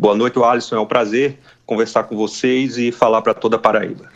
Boa 0.00 0.14
noite, 0.14 0.42
Alisson. 0.42 0.76
É 0.76 0.80
um 0.80 0.86
prazer 0.86 1.38
conversar 1.66 2.04
com 2.04 2.16
vocês 2.16 2.78
e 2.78 2.90
falar 2.90 3.20
para 3.20 3.34
toda 3.34 3.56
a 3.56 3.58
Paraíba. 3.58 4.06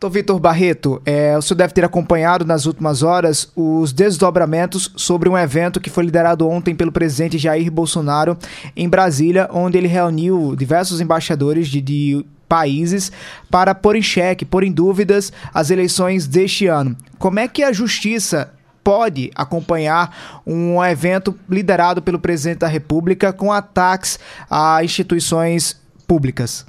Doutor 0.00 0.10
Vitor 0.12 0.40
Barreto, 0.40 1.00
é, 1.06 1.38
o 1.38 1.42
senhor 1.42 1.56
deve 1.56 1.72
ter 1.72 1.84
acompanhado 1.84 2.44
nas 2.44 2.66
últimas 2.66 3.04
horas 3.04 3.48
os 3.54 3.92
desdobramentos 3.92 4.90
sobre 4.96 5.28
um 5.28 5.38
evento 5.38 5.78
que 5.78 5.88
foi 5.88 6.04
liderado 6.04 6.48
ontem 6.48 6.74
pelo 6.74 6.90
presidente 6.90 7.38
Jair 7.38 7.70
Bolsonaro 7.70 8.36
em 8.74 8.88
Brasília, 8.88 9.48
onde 9.52 9.78
ele 9.78 9.86
reuniu 9.86 10.56
diversos 10.56 11.00
embaixadores 11.00 11.68
de, 11.68 11.80
de 11.80 12.26
países 12.48 13.12
para 13.48 13.72
pôr 13.72 13.94
em 13.94 14.02
xeque, 14.02 14.44
pôr 14.44 14.64
em 14.64 14.72
dúvidas 14.72 15.32
as 15.54 15.70
eleições 15.70 16.26
deste 16.26 16.66
ano. 16.66 16.96
Como 17.20 17.38
é 17.38 17.46
que 17.46 17.62
a 17.62 17.72
justiça 17.72 18.52
pode 18.90 19.30
acompanhar 19.36 20.42
um 20.44 20.84
evento 20.84 21.38
liderado 21.48 22.02
pelo 22.02 22.18
presidente 22.18 22.58
da 22.58 22.66
República 22.66 23.32
com 23.32 23.52
ataques 23.52 24.18
a 24.50 24.82
instituições 24.82 25.80
públicas? 26.08 26.66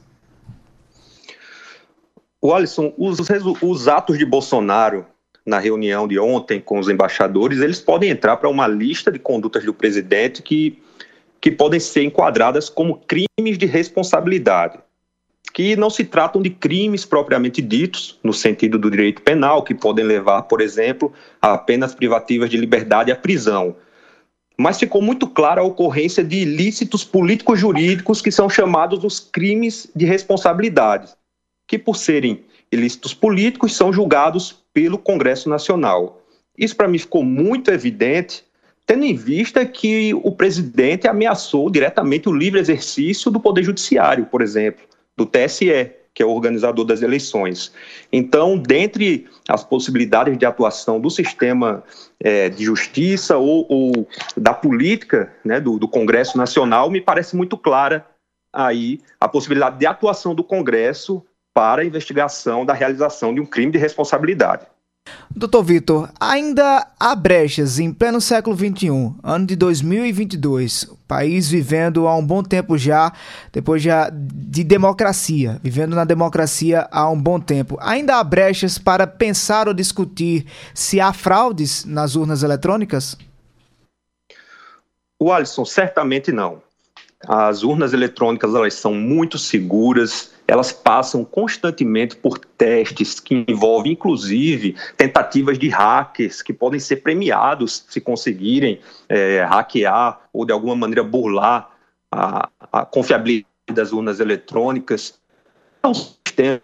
O 2.39 2.53
Alisson, 2.53 2.93
os, 2.95 3.17
os 3.59 3.87
atos 3.87 4.19
de 4.19 4.25
Bolsonaro 4.25 5.03
na 5.43 5.57
reunião 5.57 6.07
de 6.07 6.19
ontem 6.19 6.61
com 6.61 6.77
os 6.77 6.89
embaixadores, 6.89 7.59
eles 7.59 7.79
podem 7.79 8.11
entrar 8.11 8.37
para 8.37 8.47
uma 8.47 8.67
lista 8.67 9.11
de 9.11 9.17
condutas 9.17 9.65
do 9.65 9.73
presidente 9.73 10.43
que, 10.43 10.79
que 11.41 11.49
podem 11.49 11.79
ser 11.79 12.03
enquadradas 12.03 12.69
como 12.69 13.01
crimes 13.07 13.57
de 13.57 13.65
responsabilidade 13.65 14.77
que 15.53 15.75
não 15.75 15.89
se 15.89 16.03
tratam 16.03 16.41
de 16.41 16.49
crimes 16.49 17.05
propriamente 17.05 17.61
ditos, 17.61 18.17
no 18.23 18.33
sentido 18.33 18.77
do 18.77 18.89
direito 18.89 19.21
penal, 19.21 19.63
que 19.63 19.75
podem 19.75 20.05
levar, 20.05 20.43
por 20.43 20.61
exemplo, 20.61 21.11
a 21.41 21.57
penas 21.57 21.93
privativas 21.93 22.49
de 22.49 22.57
liberdade 22.57 23.11
à 23.11 23.15
prisão. 23.15 23.75
Mas 24.57 24.79
ficou 24.79 25.01
muito 25.01 25.27
clara 25.27 25.61
a 25.61 25.63
ocorrência 25.63 26.23
de 26.23 26.37
ilícitos 26.37 27.03
políticos 27.03 27.59
jurídicos 27.59 28.21
que 28.21 28.31
são 28.31 28.49
chamados 28.49 29.03
os 29.03 29.19
crimes 29.19 29.89
de 29.95 30.05
responsabilidade, 30.05 31.11
que, 31.67 31.77
por 31.77 31.97
serem 31.97 32.45
ilícitos 32.71 33.13
políticos, 33.13 33.75
são 33.75 33.91
julgados 33.91 34.55
pelo 34.73 34.97
Congresso 34.97 35.49
Nacional. 35.49 36.21
Isso, 36.57 36.75
para 36.75 36.87
mim, 36.87 36.97
ficou 36.97 37.23
muito 37.23 37.71
evidente, 37.71 38.43
tendo 38.85 39.03
em 39.03 39.15
vista 39.15 39.65
que 39.65 40.13
o 40.13 40.31
presidente 40.31 41.07
ameaçou 41.07 41.69
diretamente 41.69 42.29
o 42.29 42.33
livre 42.33 42.59
exercício 42.59 43.31
do 43.31 43.39
Poder 43.39 43.63
Judiciário, 43.63 44.25
por 44.25 44.41
exemplo 44.41 44.90
do 45.17 45.25
TSE, 45.25 45.91
que 46.13 46.21
é 46.21 46.25
o 46.25 46.29
organizador 46.29 46.85
das 46.85 47.01
eleições. 47.01 47.73
Então, 48.11 48.57
dentre 48.57 49.27
as 49.47 49.63
possibilidades 49.63 50.37
de 50.37 50.45
atuação 50.45 50.99
do 50.99 51.09
sistema 51.09 51.83
é, 52.19 52.49
de 52.49 52.63
justiça 52.63 53.37
ou, 53.37 53.65
ou 53.69 54.07
da 54.35 54.53
política 54.53 55.33
né, 55.43 55.59
do, 55.59 55.79
do, 55.79 55.87
Congresso 55.87 56.37
Nacional, 56.37 56.89
me 56.89 56.99
parece 56.99 57.35
muito 57.35 57.57
clara 57.57 58.05
aí 58.53 58.99
a 59.19 59.27
possibilidade 59.27 59.79
de 59.79 59.85
atuação 59.85 60.35
do 60.35 60.43
Congresso 60.43 61.23
para 61.53 61.81
a 61.81 61.85
investigação 61.85 62.65
da 62.65 62.73
realização 62.73 63.33
de 63.33 63.39
um 63.39 63.45
crime 63.45 63.71
de 63.71 63.77
responsabilidade. 63.77 64.65
Doutor 65.35 65.63
Vitor, 65.63 66.09
ainda 66.19 66.87
há 66.99 67.15
brechas 67.15 67.79
em 67.79 67.91
pleno 67.91 68.19
século 68.19 68.55
XXI, 68.55 69.13
ano 69.23 69.45
de 69.45 69.55
2022, 69.55 70.83
o 70.83 70.97
país 71.07 71.49
vivendo 71.49 72.07
há 72.07 72.15
um 72.15 72.25
bom 72.25 72.43
tempo 72.43 72.77
já, 72.77 73.11
depois 73.51 73.81
já 73.81 74.11
de 74.13 74.63
democracia, 74.63 75.59
vivendo 75.63 75.95
na 75.95 76.03
democracia 76.03 76.87
há 76.91 77.09
um 77.09 77.19
bom 77.19 77.39
tempo. 77.39 77.77
Ainda 77.81 78.17
há 78.17 78.23
brechas 78.23 78.77
para 78.77 79.07
pensar 79.07 79.67
ou 79.67 79.73
discutir 79.73 80.45
se 80.73 80.99
há 80.99 81.11
fraudes 81.13 81.85
nas 81.85 82.15
urnas 82.15 82.43
eletrônicas? 82.43 83.17
O 85.17 85.31
Alisson, 85.31 85.65
certamente 85.65 86.31
não. 86.31 86.61
As 87.27 87.63
urnas 87.63 87.93
eletrônicas 87.93 88.53
elas 88.53 88.73
são 88.73 88.93
muito 88.93 89.37
seguras, 89.37 90.31
elas 90.51 90.73
passam 90.73 91.23
constantemente 91.23 92.13
por 92.13 92.37
testes 92.37 93.21
que 93.21 93.45
envolvem, 93.47 93.93
inclusive, 93.93 94.75
tentativas 94.97 95.57
de 95.57 95.69
hackers 95.69 96.41
que 96.41 96.51
podem 96.51 96.77
ser 96.77 96.97
premiados 96.97 97.85
se 97.87 98.01
conseguirem 98.01 98.81
é, 99.07 99.45
hackear 99.45 100.19
ou, 100.33 100.43
de 100.43 100.51
alguma 100.51 100.75
maneira, 100.75 101.05
burlar 101.05 101.71
a, 102.11 102.49
a 102.69 102.85
confiabilidade 102.85 103.47
das 103.73 103.93
urnas 103.93 104.19
eletrônicas. 104.19 105.17
Um 105.85 105.93
sistema 105.93 106.61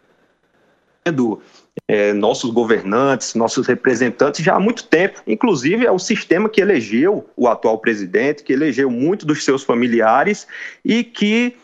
é, 1.88 2.12
nossos 2.12 2.52
governantes, 2.52 3.36
nossos 3.36 3.68
representantes 3.68 4.44
já 4.44 4.56
há 4.56 4.60
muito 4.60 4.84
tempo. 4.84 5.22
Inclusive, 5.26 5.86
é 5.86 5.92
o 5.92 5.98
sistema 5.98 6.50
que 6.50 6.60
elegeu 6.60 7.30
o 7.38 7.48
atual 7.48 7.78
presidente, 7.78 8.44
que 8.44 8.52
elegeu 8.52 8.92
muito 8.92 9.26
dos 9.26 9.46
seus 9.46 9.64
familiares 9.64 10.46
e 10.84 11.06
que 11.06 11.56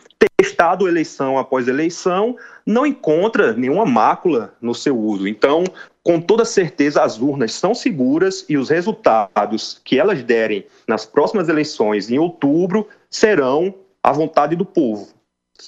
testado 0.64 0.88
eleição 0.88 1.38
após 1.38 1.68
eleição, 1.68 2.36
não 2.64 2.86
encontra 2.86 3.52
nenhuma 3.52 3.84
mácula 3.84 4.54
no 4.62 4.74
seu 4.74 4.98
uso. 4.98 5.28
Então, 5.28 5.64
com 6.02 6.18
toda 6.18 6.44
certeza, 6.44 7.02
as 7.02 7.20
urnas 7.20 7.52
são 7.52 7.74
seguras 7.74 8.46
e 8.48 8.56
os 8.56 8.70
resultados 8.70 9.80
que 9.84 9.98
elas 9.98 10.22
derem 10.22 10.64
nas 10.88 11.04
próximas 11.04 11.50
eleições, 11.50 12.10
em 12.10 12.18
outubro, 12.18 12.88
serão 13.10 13.74
à 14.02 14.10
vontade 14.10 14.56
do 14.56 14.64
povo. 14.64 15.08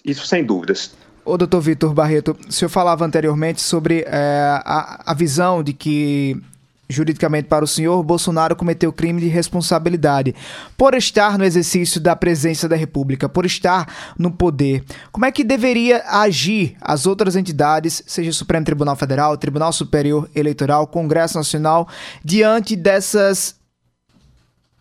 Isso 0.02 0.26
sem 0.26 0.42
dúvidas. 0.42 0.94
O 1.24 1.36
doutor 1.36 1.60
Vitor 1.60 1.92
Barreto, 1.92 2.34
o 2.48 2.52
senhor 2.52 2.70
falava 2.70 3.04
anteriormente 3.04 3.60
sobre 3.60 4.04
é, 4.06 4.60
a, 4.64 5.02
a 5.10 5.14
visão 5.14 5.62
de 5.62 5.74
que 5.74 6.40
juridicamente 6.88 7.48
para 7.48 7.64
o 7.64 7.68
senhor, 7.68 8.02
Bolsonaro 8.02 8.56
cometeu 8.56 8.92
crime 8.92 9.20
de 9.20 9.28
responsabilidade 9.28 10.34
por 10.76 10.94
estar 10.94 11.38
no 11.38 11.44
exercício 11.44 12.00
da 12.00 12.14
presença 12.14 12.68
da 12.68 12.76
República, 12.76 13.28
por 13.28 13.44
estar 13.44 14.14
no 14.18 14.30
poder. 14.30 14.84
Como 15.10 15.24
é 15.24 15.32
que 15.32 15.44
deveria 15.44 16.02
agir 16.06 16.76
as 16.80 17.06
outras 17.06 17.36
entidades, 17.36 18.02
seja 18.06 18.30
o 18.30 18.34
Supremo 18.34 18.64
Tribunal 18.64 18.96
Federal, 18.96 19.36
Tribunal 19.36 19.72
Superior 19.72 20.28
Eleitoral, 20.34 20.86
Congresso 20.86 21.36
Nacional, 21.36 21.88
diante 22.24 22.76
dessas 22.76 23.56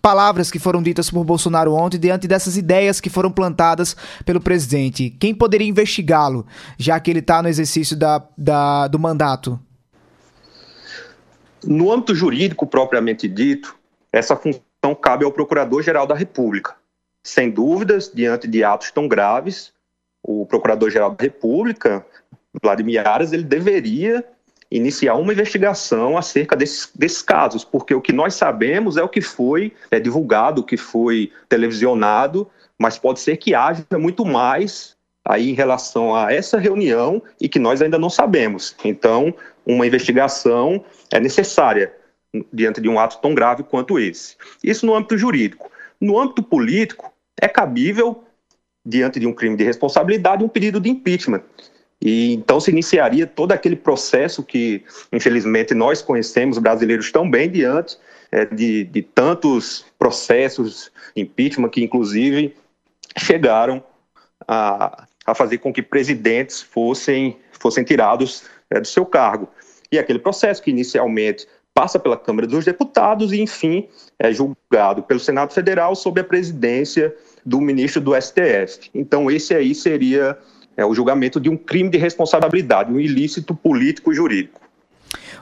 palavras 0.06 0.52
que 0.52 0.60
foram 0.60 0.84
ditas 0.84 1.10
por 1.10 1.24
Bolsonaro 1.24 1.74
ontem, 1.74 1.98
diante 1.98 2.28
dessas 2.28 2.56
ideias 2.56 3.02
que 3.02 3.10
foram 3.10 3.32
plantadas 3.32 3.96
pelo 4.24 4.40
presidente? 4.40 5.10
Quem 5.10 5.34
poderia 5.34 5.68
investigá-lo, 5.68 6.46
já 6.78 7.00
que 7.00 7.10
ele 7.10 7.22
está 7.22 7.42
no 7.42 7.50
exercício 7.50 7.98
da, 7.98 8.24
da, 8.38 8.88
do 8.88 9.00
mandato? 9.00 9.60
No 11.66 11.92
âmbito 11.92 12.14
jurídico 12.14 12.68
propriamente 12.68 13.28
dito, 13.28 13.76
essa 14.12 14.36
função 14.36 14.96
cabe 15.02 15.26
ao 15.26 15.32
Procurador-Geral 15.32 16.06
da 16.06 16.16
República. 16.16 16.76
Sem 17.24 17.50
dúvidas, 17.50 18.12
diante 18.14 18.48
de 18.48 18.64
atos 18.64 18.92
tão 18.92 19.08
graves, 19.08 19.74
o 20.24 20.46
Procurador-Geral 20.46 21.12
da 21.12 21.24
República, 21.24 22.06
Vladimir 22.62 23.08
Aras, 23.08 23.34
ele 23.34 23.44
deveria 23.44 24.24
iniciar 24.70 25.16
uma 25.16 25.32
investigação 25.32 26.18
acerca 26.18 26.56
desses, 26.56 26.90
desses, 26.94 27.22
casos, 27.22 27.64
porque 27.64 27.94
o 27.94 28.02
que 28.02 28.12
nós 28.12 28.34
sabemos 28.36 28.98
é 28.98 29.04
o 29.04 29.10
que 29.10 29.22
foi 29.22 29.74
é, 29.92 30.00
divulgado, 30.00 30.62
o 30.62 30.64
que 30.64 30.78
foi 30.78 31.32
televisionado, 31.48 32.50
mas 32.78 32.98
pode 32.98 33.20
ser 33.20 33.38
que 33.38 33.54
haja 33.54 33.86
muito 33.94 34.26
mais 34.26 34.96
aí 35.24 35.50
em 35.50 35.54
relação 35.54 36.16
a 36.16 36.32
essa 36.32 36.58
reunião 36.58 37.22
e 37.40 37.50
que 37.50 37.58
nós 37.58 37.82
ainda 37.82 37.98
não 37.98 38.10
sabemos. 38.10 38.76
Então, 38.84 39.34
uma 39.66 39.86
investigação 39.86 40.84
é 41.12 41.20
necessária 41.20 41.94
diante 42.52 42.82
de 42.82 42.90
um 42.90 43.00
ato 43.00 43.20
tão 43.22 43.34
grave 43.34 43.64
quanto 43.64 44.00
esse. 44.00 44.36
Isso 44.64 44.86
no 44.86 44.94
âmbito 44.94 45.18
jurídico. 45.18 45.72
No 46.00 46.20
âmbito 46.20 46.44
político, 46.44 47.12
é 47.42 47.48
cabível, 47.48 48.24
diante 48.86 49.20
de 49.20 49.26
um 49.26 49.34
crime 49.34 49.56
de 49.56 49.64
responsabilidade, 49.64 50.44
um 50.44 50.50
pedido 50.50 50.80
de 50.80 50.90
impeachment. 50.90 51.42
E 52.02 52.34
então 52.34 52.60
se 52.60 52.70
iniciaria 52.72 53.26
todo 53.26 53.52
aquele 53.52 53.76
processo 53.76 54.44
que, 54.44 54.84
infelizmente, 55.12 55.74
nós 55.74 56.02
conhecemos, 56.02 56.58
brasileiros, 56.58 57.12
tão 57.12 57.30
bem 57.30 57.50
diante 57.50 57.98
é, 58.32 58.46
de, 58.46 58.84
de 58.84 59.02
tantos 59.02 59.86
processos 59.98 60.92
impeachment 61.16 61.70
que, 61.70 61.84
inclusive, 61.84 62.56
chegaram 63.18 63.84
a, 64.48 65.08
a 65.26 65.34
fazer 65.34 65.58
com 65.60 65.74
que 65.74 65.82
presidentes 65.82 66.62
fossem, 66.62 67.38
fossem 67.52 67.84
tirados 67.84 68.44
é, 68.70 68.80
do 68.80 68.88
seu 68.88 69.06
cargo. 69.06 69.48
E 69.92 70.00
aquele 70.00 70.20
processo 70.20 70.62
que 70.62 70.72
inicialmente 70.72 71.48
passa 71.74 72.00
pela 72.00 72.18
Câmara 72.18 72.48
dos 72.48 72.64
Deputados 72.64 73.34
e, 73.34 73.42
enfim, 73.42 73.88
é 74.18 74.32
julgado 74.32 75.04
pelo 75.04 75.20
Senado 75.20 75.54
Federal 75.54 75.96
sob 75.96 76.22
a 76.22 76.24
presidência 76.24 77.14
do 77.46 77.60
ministro 77.60 78.02
do 78.02 78.20
STF. 78.20 78.90
Então, 78.94 79.30
esse 79.30 79.54
aí 79.54 79.76
seria 79.76 80.38
é, 80.78 80.86
o 80.86 80.96
julgamento 80.96 81.40
de 81.40 81.50
um 81.50 81.58
crime 81.58 81.90
de 81.90 81.98
responsabilidade, 81.98 82.92
um 82.92 83.00
ilícito 83.00 83.54
político 83.54 84.12
e 84.12 84.16
jurídico. 84.16 84.62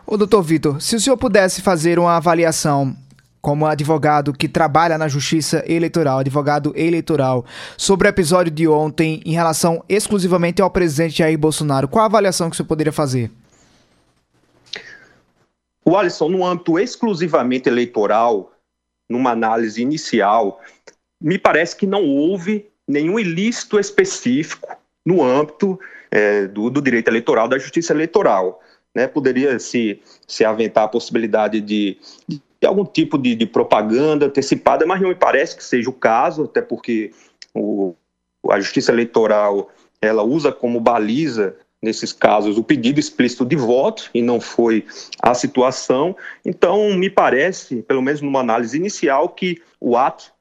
Ô, 0.05 0.17
doutor 0.17 0.41
Vitor, 0.41 0.81
se 0.81 0.95
o 0.95 0.99
senhor 0.99 1.17
pudesse 1.17 1.61
fazer 1.61 1.97
uma 1.97 2.17
avaliação 2.17 2.95
como 3.43 3.65
advogado 3.65 4.31
que 4.31 4.47
trabalha 4.47 4.97
na 4.97 5.09
justiça 5.09 5.65
eleitoral, 5.67 6.19
advogado 6.19 6.71
eleitoral, 6.77 7.45
sobre 7.75 8.07
o 8.07 8.09
episódio 8.09 8.49
de 8.49 8.69
ontem 8.69 9.21
em 9.25 9.33
relação 9.33 9.83
exclusivamente 9.89 10.61
ao 10.61 10.71
presidente 10.71 11.17
Jair 11.17 11.37
Bolsonaro, 11.37 11.89
qual 11.89 12.03
a 12.03 12.05
avaliação 12.05 12.49
que 12.49 12.55
senhor 12.55 12.69
poderia 12.69 12.93
fazer? 12.93 13.29
O 15.83 15.97
Alisson, 15.97 16.29
no 16.29 16.45
âmbito 16.45 16.79
exclusivamente 16.79 17.67
eleitoral, 17.67 18.53
numa 19.09 19.31
análise 19.31 19.81
inicial, 19.81 20.61
me 21.19 21.37
parece 21.37 21.75
que 21.75 21.85
não 21.85 22.05
houve 22.05 22.65
nenhum 22.87 23.19
ilícito 23.19 23.77
específico 23.77 24.73
no 25.05 25.21
âmbito 25.21 25.77
é, 26.09 26.47
do, 26.47 26.69
do, 26.69 26.81
direito 26.81 27.09
eleitoral, 27.09 27.49
da 27.49 27.59
justiça 27.59 27.91
eleitoral. 27.91 28.61
Né? 28.95 29.07
Poderia 29.07 29.59
se, 29.59 30.01
se 30.27 30.45
aventar 30.45 30.85
a 30.85 30.89
possibilidade 30.89 31.59
de, 31.61 31.97
de 32.27 32.67
algum 32.67 32.85
tipo 32.85 33.17
de, 33.17 33.35
de, 33.35 33.45
propaganda 33.45 34.27
antecipada, 34.27 34.85
mas 34.85 35.01
não 35.01 35.09
me 35.09 35.15
parece 35.15 35.55
que 35.55 35.63
seja 35.63 35.89
o 35.89 35.93
caso, 35.93 36.43
até 36.43 36.61
porque 36.61 37.11
o, 37.53 37.95
a 38.49 38.59
justiça 38.59 38.91
eleitoral 38.91 39.69
ela 40.01 40.23
usa 40.23 40.51
como 40.51 40.79
baliza 40.79 41.55
nesses 41.81 42.13
casos 42.13 42.57
o 42.57 42.63
pedido 42.63 42.99
explícito 42.99 43.45
de 43.45 43.57
voto 43.57 44.09
e 44.13 44.21
não 44.21 44.39
foi 44.39 44.85
a 45.21 45.33
situação. 45.33 46.15
Então, 46.45 46.93
me 46.93 47.09
parece, 47.09 47.81
pelo 47.83 48.01
menos 48.01 48.21
numa 48.21 48.39
análise 48.39 48.77
inicial, 48.77 49.27
que 49.29 49.61
o 49.81 49.97
ato 49.97 50.31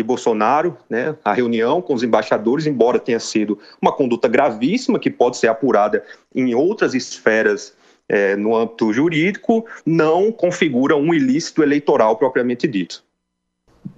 de 0.00 0.04
Bolsonaro, 0.04 0.76
né, 0.88 1.14
a 1.22 1.34
reunião 1.34 1.82
com 1.82 1.92
os 1.92 2.02
embaixadores, 2.02 2.66
embora 2.66 2.98
tenha 2.98 3.20
sido 3.20 3.58
uma 3.80 3.92
conduta 3.92 4.26
gravíssima 4.26 4.98
que 4.98 5.10
pode 5.10 5.36
ser 5.36 5.48
apurada 5.48 6.02
em 6.34 6.54
outras 6.54 6.94
esferas 6.94 7.74
é, 8.08 8.34
no 8.34 8.56
âmbito 8.56 8.92
jurídico, 8.92 9.66
não 9.84 10.32
configura 10.32 10.96
um 10.96 11.12
ilícito 11.12 11.62
eleitoral 11.62 12.16
propriamente 12.16 12.66
dito. 12.66 13.04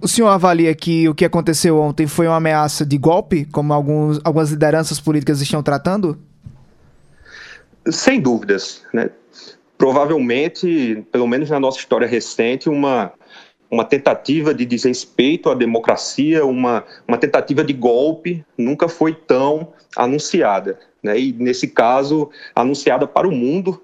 O 0.01 0.07
senhor 0.07 0.27
avalia 0.27 0.75
que 0.75 1.07
o 1.07 1.15
que 1.15 1.23
aconteceu 1.23 1.79
ontem 1.79 2.05
foi 2.05 2.27
uma 2.27 2.35
ameaça 2.35 2.85
de 2.85 2.97
golpe, 2.97 3.45
como 3.45 3.73
alguns, 3.73 4.19
algumas 4.23 4.51
lideranças 4.51 4.99
políticas 4.99 5.41
estão 5.41 5.63
tratando? 5.63 6.17
Sem 7.89 8.19
dúvidas. 8.19 8.83
Né? 8.93 9.09
Provavelmente, 9.77 11.03
pelo 11.11 11.27
menos 11.27 11.49
na 11.49 11.59
nossa 11.59 11.79
história 11.79 12.07
recente, 12.07 12.69
uma 12.69 13.13
uma 13.73 13.83
tentativa 13.83 14.53
de 14.53 14.65
desrespeito 14.65 15.49
à 15.49 15.55
democracia, 15.55 16.45
uma, 16.45 16.83
uma 17.07 17.17
tentativa 17.17 17.63
de 17.63 17.73
golpe, 17.73 18.45
nunca 18.55 18.87
foi 18.87 19.15
tão 19.15 19.73
anunciada. 19.97 20.79
Né? 21.01 21.19
E, 21.19 21.33
nesse 21.33 21.67
caso, 21.67 22.29
anunciada 22.53 23.07
para 23.07 23.27
o 23.27 23.31
mundo, 23.31 23.81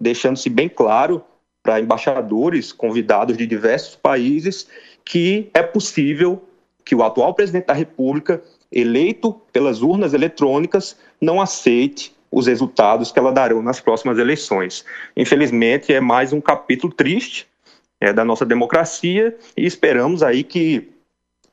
deixando-se 0.00 0.48
bem 0.48 0.68
claro 0.68 1.20
para 1.64 1.80
embaixadores 1.80 2.72
convidados 2.72 3.36
de 3.36 3.44
diversos 3.44 3.96
países 3.96 4.68
que 5.04 5.50
é 5.52 5.64
possível 5.64 6.40
que 6.84 6.94
o 6.94 7.02
atual 7.02 7.34
presidente 7.34 7.66
da 7.66 7.74
República, 7.74 8.40
eleito 8.70 9.32
pelas 9.52 9.82
urnas 9.82 10.14
eletrônicas, 10.14 10.96
não 11.20 11.40
aceite 11.40 12.14
os 12.30 12.46
resultados 12.46 13.10
que 13.10 13.18
ela 13.18 13.32
dará 13.32 13.60
nas 13.60 13.80
próximas 13.80 14.16
eleições. 14.16 14.84
Infelizmente, 15.16 15.92
é 15.92 16.00
mais 16.00 16.32
um 16.32 16.40
capítulo 16.40 16.92
triste 16.92 17.48
é, 18.00 18.12
da 18.12 18.24
nossa 18.24 18.44
democracia 18.44 19.36
e 19.56 19.66
esperamos 19.66 20.22
aí 20.22 20.42
que 20.44 20.90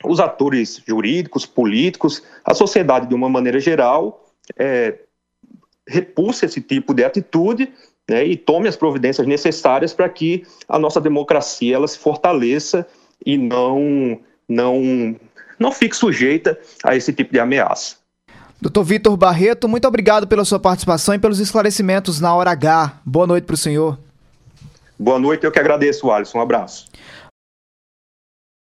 os 0.03 0.19
atores 0.19 0.81
jurídicos, 0.87 1.45
políticos, 1.45 2.23
a 2.43 2.53
sociedade 2.53 3.07
de 3.07 3.15
uma 3.15 3.29
maneira 3.29 3.59
geral, 3.59 4.25
é, 4.57 4.99
repulse 5.87 6.45
esse 6.45 6.61
tipo 6.61 6.93
de 6.93 7.03
atitude 7.03 7.71
né, 8.09 8.25
e 8.25 8.35
tome 8.35 8.67
as 8.67 8.75
providências 8.75 9.25
necessárias 9.25 9.93
para 9.93 10.07
que 10.09 10.43
a 10.67 10.77
nossa 10.77 11.01
democracia 11.01 11.75
ela 11.75 11.87
se 11.87 11.97
fortaleça 11.97 12.87
e 13.25 13.37
não, 13.37 14.19
não, 14.47 15.15
não 15.57 15.71
fique 15.71 15.95
sujeita 15.95 16.59
a 16.83 16.95
esse 16.95 17.11
tipo 17.13 17.33
de 17.33 17.39
ameaça. 17.39 17.97
Doutor 18.61 18.83
Vitor 18.83 19.17
Barreto, 19.17 19.67
muito 19.67 19.87
obrigado 19.87 20.27
pela 20.27 20.45
sua 20.45 20.59
participação 20.59 21.13
e 21.13 21.19
pelos 21.19 21.39
esclarecimentos 21.39 22.19
na 22.19 22.33
hora 22.33 22.51
H. 22.51 23.01
Boa 23.05 23.27
noite 23.27 23.45
para 23.45 23.53
o 23.53 23.57
senhor. 23.57 24.04
Boa 24.97 25.19
noite, 25.19 25.43
eu 25.43 25.51
que 25.51 25.59
agradeço, 25.59 26.09
Alisson. 26.09 26.37
Um 26.37 26.41
abraço. 26.41 26.87